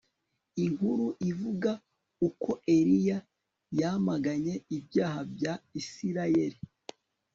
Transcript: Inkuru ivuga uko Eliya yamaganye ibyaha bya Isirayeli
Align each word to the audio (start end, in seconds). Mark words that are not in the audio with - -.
Inkuru 0.65 1.05
ivuga 1.29 1.71
uko 2.27 2.49
Eliya 2.77 3.17
yamaganye 3.79 4.53
ibyaha 4.77 5.19
bya 5.33 5.53
Isirayeli 5.79 6.59